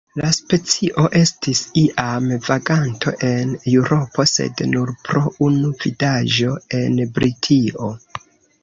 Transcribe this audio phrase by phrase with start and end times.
[0.19, 7.97] La specio estis iam vaganto en Eŭropo, sed nur pro unu vidaĵo en Britio.